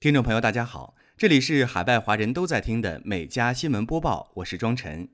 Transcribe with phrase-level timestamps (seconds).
[0.00, 5.10] 听众朋友，大家好，这里是海外华人都在听的每家新闻播报，我是庄晨。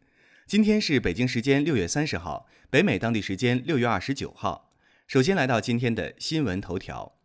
[0.47, 4.73] 今天是北京时间六月三十号，北美当地时间六月二十九号。
[5.09, 7.17] 首先来到今天的新闻头条。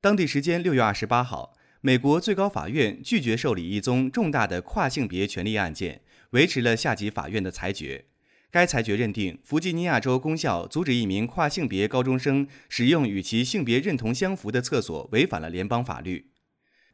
[0.00, 8.04] 当地时间六月二十八号，美国最高法院拒绝受理一宗重大的跨性别权利案件，维持了下级法院的裁决。
[8.52, 16.30] 该裁决认定，弗吉尼亚州公校阻止一名跨性别高中生使用与其性别认同相符的厕所，违反了联邦法律。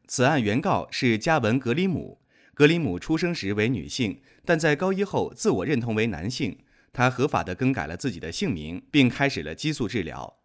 [0.06, 2.20] 此案原告是加文·格里姆。
[2.54, 6.58] 格里姆出生时为女性，但在高一后自我认同为男性。
[6.92, 10.40] 他合法地更改了自己的姓名，并开始了激素治疗。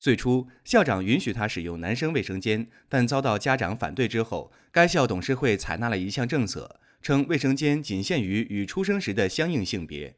[0.00, 10.16] 最初，校长允许他使用男生卫生间，但遭到家长反对之后，该校董事会采纳了一项政策，称卫生间仅限于与出生时的相应性别。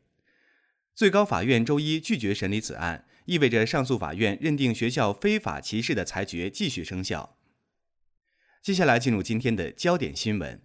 [0.94, 7.36] 最高法院周一拒绝审理此案，意味着上诉法院认定学校非法歧视的裁决继续生效。
[8.64, 10.58] 接下来进入今天的焦点新闻：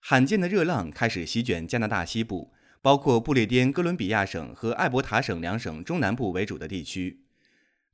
[0.00, 7.20] 罕见的热浪开始席卷加拿大西部，包括不列颠哥伦比亚省和艾伯塔省两省中南部为主的地区。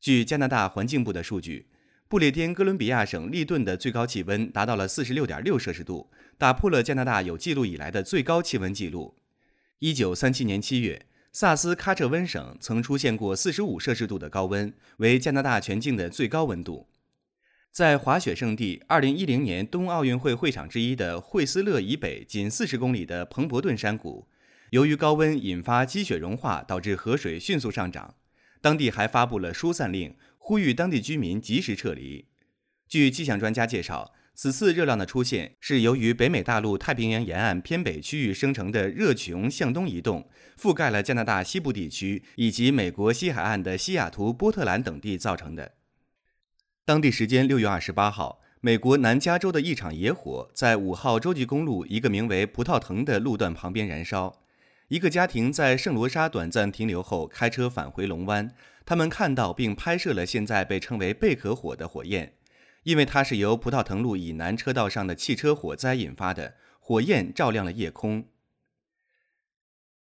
[0.00, 1.66] 据加拿大环境部的数据，
[2.06, 9.16] 不列颠哥伦比亚省利顿的最高气温达到了四十六点六摄氏度，打破了加拿大有记录以来的最高气温纪录。
[9.80, 11.06] 一九三七年七月。
[11.32, 16.86] 萨斯喀彻温省曾出现过四十五摄氏度的高温，为加拿大全境的最高温度。
[17.74, 24.28] 在滑雪胜地、二零一零年冬奥运会会场之一的惠斯勒以北仅四十公里的彭伯顿山谷，
[24.70, 28.14] 由于高温引发积雪融化，导致河水迅速上涨。
[28.60, 32.28] 当地还发布了疏散令，呼吁当地居民及时撤离。
[32.86, 34.12] 据气象专家介绍。
[34.36, 45.74] 此次热浪的出现是由于北美大陆太平洋沿岸偏北区域生成的热穹向东移动，覆盖了加拿大西部地区以及美国西海岸的西雅图、波特兰等地造成的。
[46.86, 54.42] 当地时间六月二十八号，美国南加州的一场野火在五号洲际公路一个名为“葡萄藤”的路段旁边燃烧。
[54.88, 62.34] 一个家庭在圣罗莎短暂停留后，开车返回龙湾，他们看到并拍摄了现在被称为“贝壳火”的火焰。
[62.82, 68.26] 因为它是由葡萄藤路以南车道上的汽车火灾引发的，火焰照亮了夜空。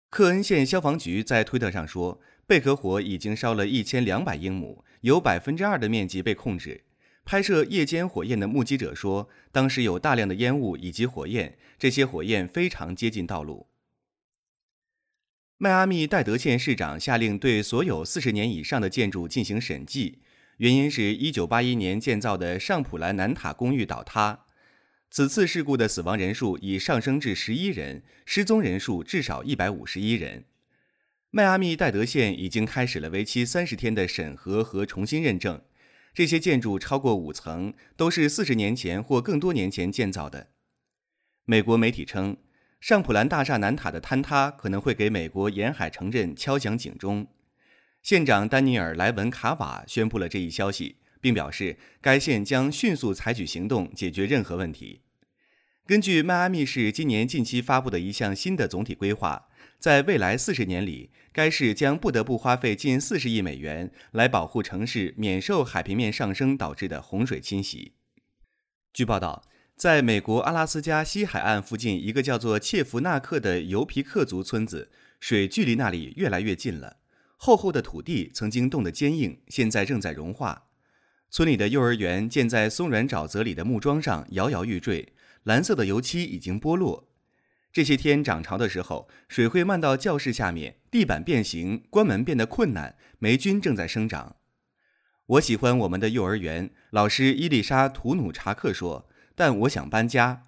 [0.09, 6.84] 克恩县消防局在推特上说，贝壳火已经烧了一千两百英亩，有百分之二的面积被控制。
[7.25, 13.68] 拍摄夜间火焰的目击者说，当时有大量的烟雾以及火焰，这些火焰非常接近道路。
[15.57, 20.19] 迈阿密戴德县市长下令对所有四十年以上的建筑进行审计。
[20.57, 24.46] 原因是1981年建造的上普兰南塔公寓倒塌。
[25.09, 30.46] 此次事故的死亡人数已上升至11人，失踪人数至少151人。
[31.29, 35.61] 迈阿密戴德县已经开始了为期30天的审核和重新认证。
[36.13, 40.51] 这些建筑超过五层，都是40年前或更多年前建造的。
[41.45, 42.38] 美国媒体称，
[42.79, 47.27] 上普兰大厦南塔的坍塌可能会给美国沿海城镇敲响警钟。
[48.01, 55.01] 县长丹尼尔·莱文卡瓦宣布了这一消息，并表示该县将迅速采取行动解决任何问题。
[55.85, 59.47] 根据迈阿密市今年近期发布的一项新的总体规划，
[59.79, 67.93] 在未来四十年里，该市将不得不花费近四十亿美元来保护城市免受海平面上升导致的洪水侵袭。
[68.91, 69.43] 据报道，
[69.75, 74.89] 在美国阿拉斯加西海岸附近一个叫做切弗纳克的尤皮克族村子，
[75.19, 76.97] 水距离那里越来越近了。
[77.38, 80.63] 厚厚的土地曾经冻得坚硬，现在正在融化。
[81.29, 85.13] 村里的幼儿园建在松软沼泽里的木桩上，摇摇欲坠。
[85.44, 87.07] 蓝色的油漆已经剥落。
[87.77, 92.95] 这些天涨潮的时候，水会漫到教室下面，地板变形，关门变得困难。
[93.19, 94.38] 霉菌正在生长。
[95.27, 99.07] 我喜欢我们的幼儿园，老师伊丽莎·图努查克说。
[99.35, 100.47] 但我想搬家。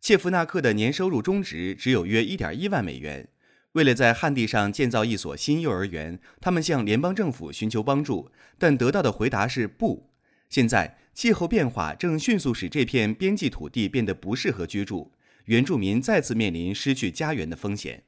[0.00, 3.28] 切夫纳克的年收入中值只有约1.1万美元。
[3.72, 10.10] 为了在旱地上建造一所新幼儿园，他们向联邦政府寻求帮助，但得到的回答是不。
[10.48, 15.12] 现在，气候变化正迅速使这片边际土地变得不适合居住，
[15.46, 18.04] 原住民再次面临失去家园的风险。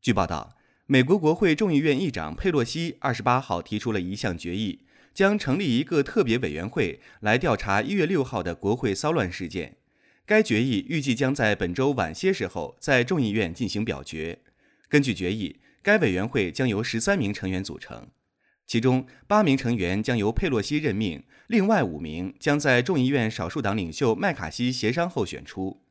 [0.00, 0.56] 据报道，
[0.86, 9.76] 美国国会众议院议长佩洛西二十八号提出了一项决议，将成立一个特别委员会来调查一月六号的国会骚乱事件。
[10.24, 14.38] 该决议预计将在本周晚些时候在众议院进行表决。
[14.88, 18.08] 根据决议，该委员会将由十三名成员组成，
[18.66, 25.82] 其中八名成员将由佩洛西任命，另外五名将在众议院少数党领袖麦卡锡协商后选出。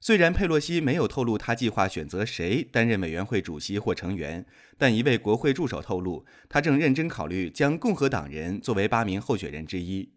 [0.00, 4.46] 虽然佩洛西没有透露他计划选择谁担任委员会主席或成员，
[4.76, 10.12] 但一位国会助手透露，他正认真考虑将共和党人作为八名候选人之一。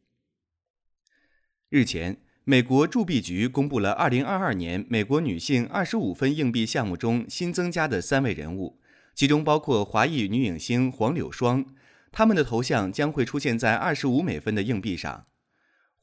[1.70, 8.80] 日前，美国铸币局公布了2022年美国女性25分硬币项目中新增加的三位人物，
[9.16, 11.66] 其中包括华裔女影星黄柳霜，
[12.12, 15.26] 他们的头像将会出现在25美分的硬币上。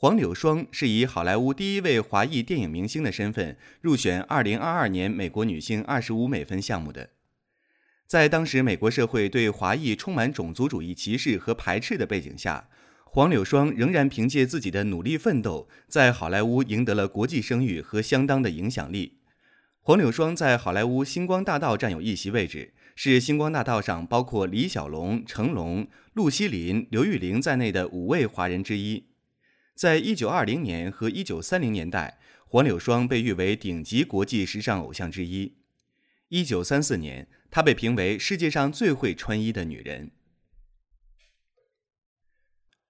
[0.01, 7.11] 黄柳霜是以好莱坞第一位华裔电影明星的身份入选2022年美国女性25美分项目的。
[8.07, 12.69] 在当时美国社会对华裔充满种族主义歧视和排斥的背景下，
[13.07, 19.19] 黄柳霜仍然凭借自己的努力奋斗，在好莱坞赢得了国际声誉和相当的影响力。
[19.81, 29.08] 黄柳霜在好莱坞星光大道占有一席位置，是星光大道上包括李小龙、成龙、陆西林、刘玉玲在内的五位华人之一。
[29.79, 35.55] 在一九二零年和一九三零年代，黄柳霜被誉为顶级国际时尚偶像之一。
[36.31, 40.11] 一九三四年，她被评为世界上最会穿衣的女人。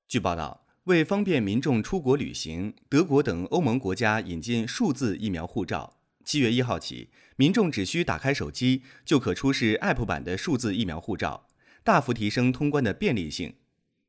[0.08, 5.98] 据报道，为方便民众出国旅行，德国等欧盟国家引进数字疫苗护照。
[6.24, 11.48] 七月一号起，民众只需打开手机，就可出示 App 版的数字疫苗护照，
[11.84, 13.56] 大幅提升通关的便利性。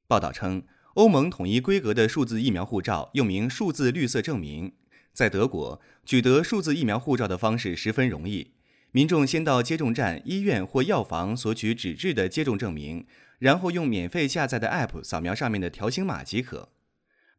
[0.08, 0.64] 报道称。
[0.96, 4.74] 欧盟统一规格的数字疫苗护照又名数字绿色证明，
[5.14, 8.52] 在德国取得数字疫苗护照的方式十分容易。
[8.92, 13.06] 民众先到接种站、医院或药房索取纸质的接种证明，
[13.38, 16.70] 然后用免费下载的 App 扫描上面的条形码即可。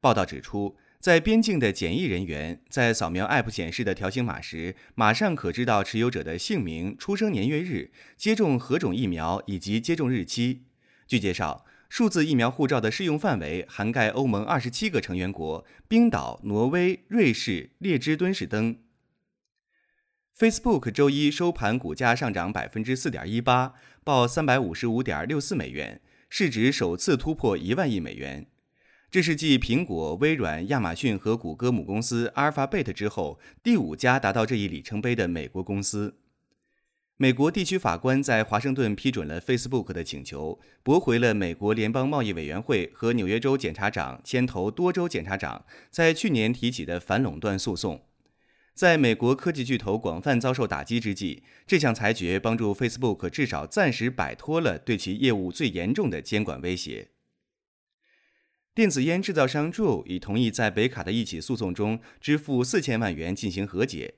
[0.00, 10.62] 报道指出，在边境的检疫人员在扫描 App 显示的条形码时，马上可知道持有者的姓名、出生年月日、接种何种疫苗以及接种日期。
[11.08, 11.66] 据介绍。
[11.90, 18.78] 数字疫苗护照的适用范围涵盖欧盟二十七个成员国、冰岛、挪威、瑞士、列支敦士登。
[20.38, 28.46] Facebook 周一收盘股价上涨百分之四点一八，报三百五十五点六四美元，市值首次突破一万亿美元。
[29.10, 36.19] 这是继苹果、微软、亚马逊和谷歌母公司 Alphabet 之后，第五家达到这一里程碑的美国公司。
[37.22, 48.06] 美国地区法官在华盛顿批准了 Facebook 的请求，驳回了美国联邦贸易委员会和纽约州检察长牵头多州检察长在去年提起的反垄断诉讼。
[48.72, 57.08] 在美国科技巨头广泛遭受打击之际，这项裁决帮助 Facebook 至少暂时摆脱了对其业务最严重的监管威胁。
[58.74, 64.14] 电子烟制造商 Juul 已同意在北卡的一起诉讼中支付四千万元进行和解。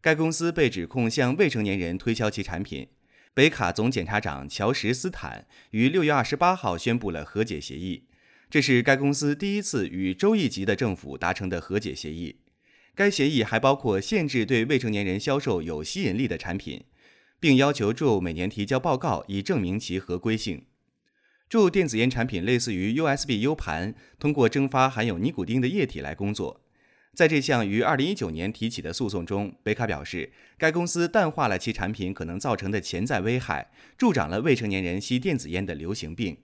[0.00, 2.88] 该公司被指控向未成年人推销其产品。
[3.34, 8.04] 北卡总检察长乔什·斯坦于六月二十八号宣布了和解协议，
[8.50, 12.40] 这是该公司第一次与州一级的政府达成的和解协议。
[12.96, 16.84] 该协议还包括限制对未成年人销售有吸引力的产品，
[17.38, 20.64] 并要求祝每年提交报告以证明其合规性。
[21.48, 26.60] 祝电子烟产品类似于 USB U 盘，通过蒸发含有尼古丁的液体来工作。
[27.14, 36.36] 在这项于2019年提起的诉讼中，北卡表示，该公司淡化了其产品可能造成的潜在危害，助长了未成年人吸电子烟的流行病。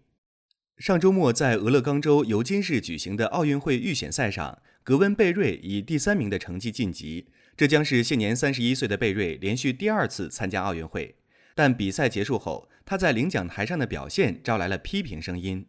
[0.79, 11.15] 上周末，在俄勒冈州尤金市举行的奥运会预选赛上，格温·贝瑞以第三名的成绩晋级，这将是现年31岁的贝瑞连续第二次参加奥运会。
[11.55, 15.65] 但比赛结束后，他在领奖台上的表现招来了批评声音。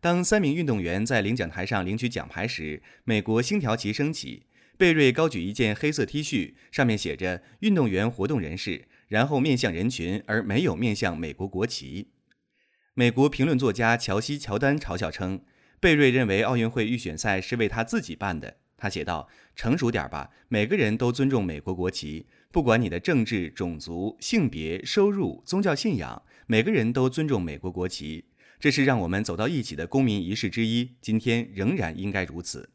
[0.00, 4.44] 当三名运动员在领奖台上领取奖牌时，美国星条旗升起。
[4.76, 12.10] 贝瑞高举一件黑色 T 恤，上面写着“运动员活动人士”，然后面向人群，而没有面向美国国旗。
[12.94, 15.40] 美国评论作家乔西·乔丹嘲笑称，
[15.80, 18.58] 贝瑞认为奥运会预选赛是为他自己办的。
[18.76, 28.26] 他写道：“成熟点吧，每个人都尊重美国国旗，不管你的政治、种族、性别、收入、宗教信仰，每个人都尊重美国国旗。”
[28.60, 32.70] 这是让我们走到一起的公民仪式之一，今天仍然应该如此。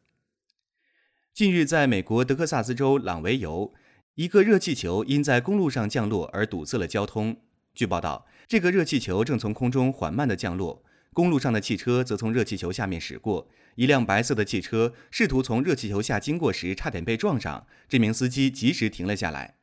[1.34, 3.74] 近日，在美国德克萨斯州朗维尤，
[4.14, 7.36] 一个热气球因在公路上降落而堵塞了交通。
[7.74, 13.50] 据报道，这个热气球正从空中缓慢地降落，公路上的汽车则从热气球下面驶过。
[13.74, 19.56] 一辆白色的汽车试图从热气球下经过时，差点被撞上，这名司机及时停了下来。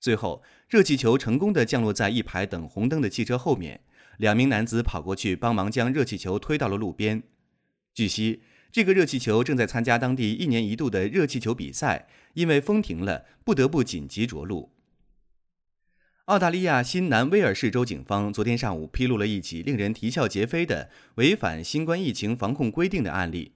[0.00, 3.82] 最后，热气球成功地降落在一排等红灯的汽车后面。
[4.18, 7.22] 两名男子跑过去帮忙将热气球推到了路边。
[7.94, 14.72] 据悉，这个热气球正在参加当地一年一度的热气球比赛，因为风停了，不得不紧急着陆。
[16.26, 23.52] 澳大利亚新南威尔士州警方昨天上午披露了一起令人啼笑皆非的违反新冠疫情防控规定的案例。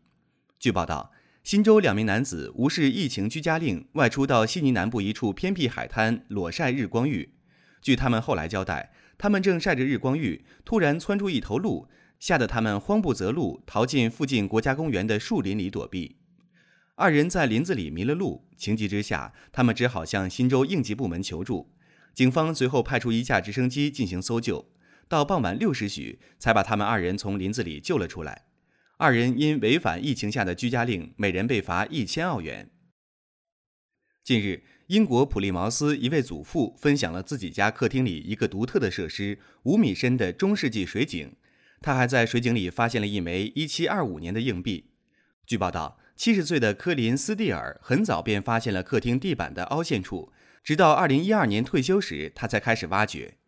[0.58, 1.10] 据报道，
[1.42, 7.34] 新州两名男子无视疫情居家令，外出到悉尼南部一处偏僻海滩裸晒日光浴。
[7.82, 8.92] 据他们后来交代。
[9.22, 11.86] 他们正晒着日光浴，突然窜出一头鹿，
[12.18, 16.16] 吓得他们慌不择路，逃进附近国家公园的树林里躲避。
[16.96, 21.72] 二人在林子里迷了路，情急之下，他们只好向新州应急部门求助。
[22.12, 24.72] 警方随后派出一架直升机进行搜救，
[25.06, 28.46] 到傍晚六时许才把他们二人从林子里救了出来。
[28.98, 32.72] 二人因违反疫情下的居家令，每人被罚一千澳元。
[34.24, 41.34] 近日，英国普利茅斯一位祖父分享了自己家客厅里一个独特的设施——五米深的中世纪水井。
[41.80, 44.90] 他还在水井里发现了一枚1725年的硬币。
[45.46, 50.30] 据报道，七十岁的科林斯蒂尔很早便发现了客厅地板的凹陷处，
[50.62, 53.38] 直到2012年退休时，他才开始挖掘。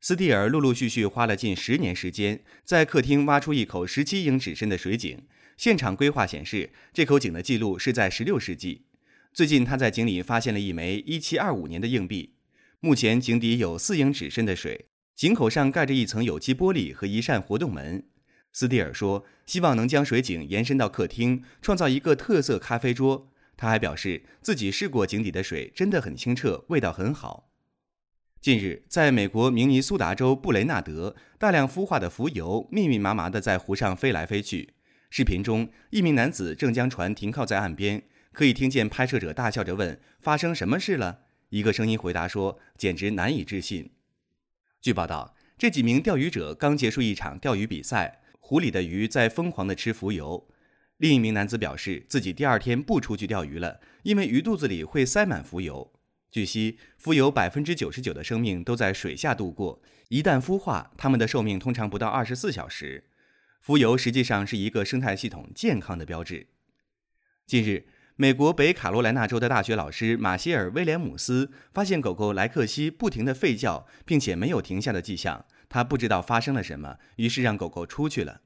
[0.00, 5.26] 斯蒂尔陆陆续续花了近十年时间，在客厅挖出一口17英尺深的水井。
[5.58, 8.86] 现场规划显示，这口井的记录是在16世纪。
[9.34, 12.36] 最近，他在井里发现了一枚1725年的硬币。
[12.78, 14.86] 目前，井底有四英尺深的水。
[15.16, 18.06] 井口上盖着一层有机玻璃和一扇活动门。
[18.52, 27.50] 斯蒂尔说：“希望能将水井延伸到客厅，创造一个特色咖啡桌。”他还表示自己试过井底的水，真的很清澈，味道很好。
[28.40, 34.74] 近日，在美国明尼苏达州布雷纳德，大量孵化的浮游密密麻麻地在湖上飞来飞去。
[35.10, 43.92] 视频中，一名男子正将船停靠在岸边，可以听见拍摄者大笑着问：“发生什么事了？”一个声音回答说：“简直难以置信。”
[44.82, 50.48] 据报道，这几名钓鱼者刚结束一场钓鱼比赛，湖里的鱼在疯狂地吃浮游。
[50.96, 55.92] 另一名男子表示，自己第二天不出去钓鱼了，因为鱼肚子里会塞满浮游。
[56.32, 63.04] 据悉，浮游百分之九十九的生命都在水下度过，一旦孵化，它们的寿命通常不到二十四小时。
[63.60, 66.48] 浮游实际上是一个生态系统健康的标志。
[67.46, 67.86] 近日。
[68.16, 75.44] 美国北卡罗来纳州的大学老师马歇尔·威廉姆斯发现狗狗莱克西不停地吠叫，并且没有停下的迹象。
[75.68, 78.42] 他不知道发生了什么，于是让狗狗出去了。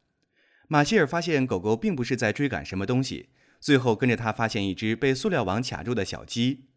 [0.68, 3.28] 马歇尔发现狗狗并不是在追赶什么东西，
[3.60, 6.68] 最后跟着他发现一只被塑料网卡住的小鸡。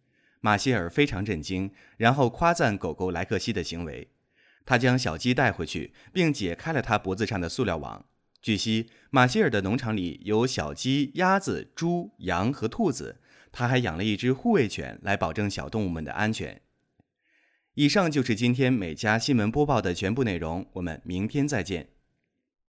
[0.41, 4.10] 马歇尔非常震惊，然后夸赞狗狗莱克西的行为。
[4.65, 8.05] 他将小鸡带回去，并解开了它脖子上的塑料网。
[8.41, 13.17] 据悉，马歇尔的农场里有小鸡、鸭子、猪、羊和兔子，
[13.51, 16.60] 他还养了一只护卫犬来保证小动物们的安全。
[17.75, 21.89] 以上就是今天每家新闻播报的全部内容，我们明天再见。